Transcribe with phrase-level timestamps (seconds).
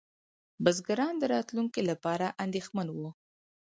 [0.63, 3.09] بزګران د راتلونکي لپاره اندېښمن وو.